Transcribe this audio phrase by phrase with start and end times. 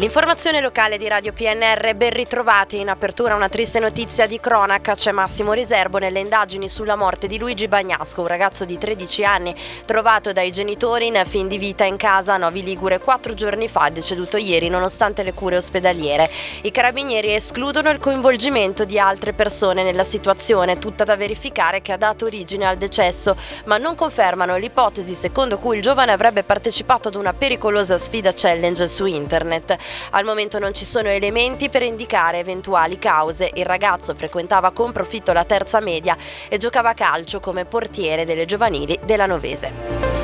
[0.00, 2.78] L'informazione locale di Radio PNR, ben ritrovati.
[2.78, 4.94] In apertura una triste notizia di cronaca.
[4.94, 9.52] C'è massimo riservo nelle indagini sulla morte di Luigi Bagnasco, un ragazzo di 13 anni
[9.86, 13.88] trovato dai genitori in fin di vita in casa a Novi Ligure quattro giorni fa,
[13.88, 16.30] deceduto ieri nonostante le cure ospedaliere.
[16.62, 21.96] I carabinieri escludono il coinvolgimento di altre persone nella situazione, tutta da verificare che ha
[21.96, 27.16] dato origine al decesso, ma non confermano l'ipotesi secondo cui il giovane avrebbe partecipato ad
[27.16, 29.86] una pericolosa sfida challenge su internet.
[30.10, 33.50] Al momento non ci sono elementi per indicare eventuali cause.
[33.54, 36.16] Il ragazzo frequentava con profitto la terza media
[36.48, 40.17] e giocava a calcio come portiere delle giovanili della Novese.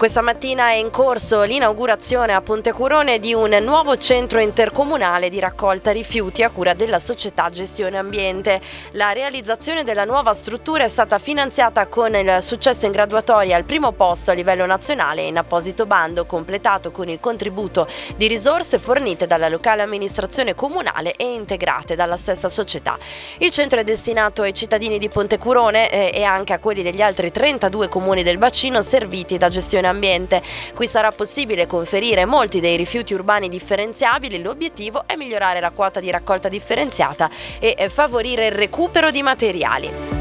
[0.00, 5.90] Questa mattina è in corso l'inaugurazione a Pontecurone di un nuovo centro intercomunale di raccolta
[5.90, 8.62] rifiuti a cura della società Gestione Ambiente.
[8.92, 13.92] La realizzazione della nuova struttura è stata finanziata con il successo in graduatoria al primo
[13.92, 17.86] posto a livello nazionale in apposito bando completato con il contributo
[18.16, 22.96] di risorse fornite dalla locale amministrazione comunale e integrate dalla stessa società.
[23.36, 27.30] Il centro è destinato ai cittadini di Pontecurone eh, e anche a quelli degli altri
[27.30, 29.89] 32 comuni del bacino serviti da gestione ambiente.
[30.74, 34.40] Qui sarà possibile conferire molti dei rifiuti urbani differenziabili.
[34.40, 40.19] L'obiettivo è migliorare la quota di raccolta differenziata e eh, favorire il recupero di materiali.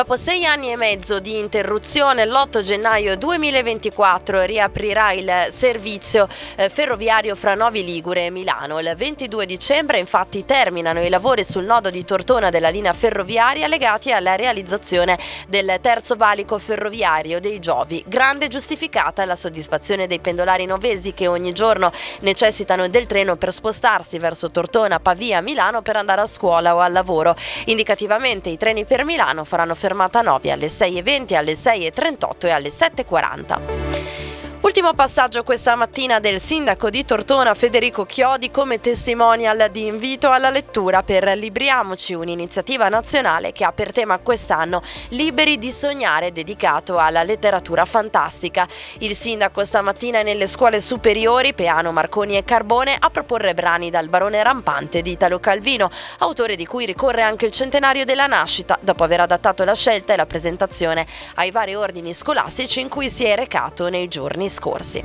[0.00, 6.26] Dopo sei anni e mezzo di interruzione, l'8 gennaio 2024 riaprirà il servizio
[6.56, 8.80] eh, ferroviario fra Novi Ligure e Milano.
[8.80, 14.10] Il 22 dicembre infatti terminano i lavori sul nodo di Tortona della linea ferroviaria legati
[14.10, 18.02] alla realizzazione del terzo valico ferroviario dei Giovi.
[18.06, 24.16] Grande giustificata la soddisfazione dei pendolari novesi che ogni giorno necessitano del treno per spostarsi
[24.16, 27.36] verso Tortona, Pavia, Milano per andare a scuola o al lavoro.
[27.66, 34.19] Indicativamente i treni per Milano faranno fermata Novi alle 6.20, alle 6.38 e alle 7.40.
[34.62, 40.50] Ultimo passaggio questa mattina del sindaco di Tortona Federico Chiodi come testimonial di invito alla
[40.50, 47.22] lettura per Libriamoci, un'iniziativa nazionale che ha per tema quest'anno Liberi di sognare dedicato alla
[47.22, 48.68] letteratura fantastica.
[48.98, 54.10] Il sindaco stamattina è nelle scuole superiori Peano, Marconi e Carbone a proporre brani dal
[54.10, 55.88] barone rampante di Italo Calvino,
[56.18, 60.16] autore di cui ricorre anche il centenario della nascita, dopo aver adattato la scelta e
[60.16, 61.06] la presentazione
[61.36, 65.04] ai vari ordini scolastici in cui si è recato nei giorni scorsi.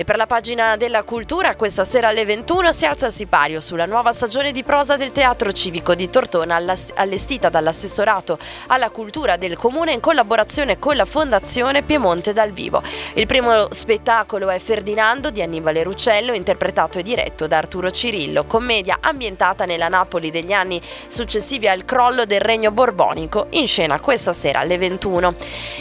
[0.00, 3.84] E per la pagina della cultura, questa sera alle 21 si alza il sipario sulla
[3.84, 6.58] nuova stagione di prosa del Teatro Civico di Tortona,
[6.94, 12.82] allestita dall'assessorato alla cultura del comune in collaborazione con la Fondazione Piemonte dal Vivo.
[13.12, 19.00] Il primo spettacolo è Ferdinando di Annibale Ruccello, interpretato e diretto da Arturo Cirillo, commedia
[19.02, 24.60] ambientata nella Napoli degli anni successivi al crollo del regno borbonico, in scena questa sera
[24.60, 25.34] alle 21.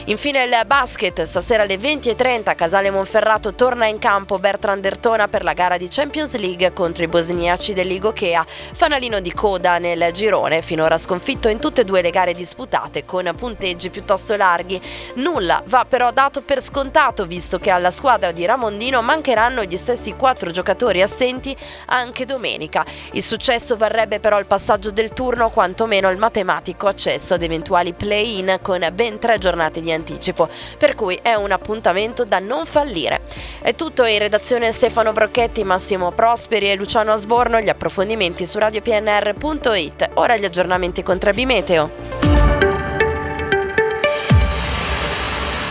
[0.08, 5.44] Infine il basket, stasera alle 20.30 Casale Monferrato torna in campo campo Bertrand Ertona per
[5.44, 10.98] la gara di Champions League contro i bosniaci dell'Igokea, fanalino di coda nel girone, finora
[10.98, 14.82] sconfitto in tutte e due le gare disputate con punteggi piuttosto larghi.
[15.18, 20.16] Nulla va però dato per scontato visto che alla squadra di Ramondino mancheranno gli stessi
[20.16, 21.56] quattro giocatori assenti
[21.86, 22.84] anche domenica.
[23.12, 28.58] Il successo varrebbe però il passaggio del turno, quantomeno il matematico accesso ad eventuali play-in
[28.64, 30.50] con ben tre giornate di anticipo,
[30.80, 33.22] per cui è un appuntamento da non fallire.
[33.62, 38.60] È tutto tutto in redazione Stefano Brocchetti, Massimo Prosperi e Luciano Asborno, gli approfondimenti su
[38.60, 40.10] radiopnr.it.
[40.14, 42.09] Ora gli aggiornamenti con Trebi Meteo.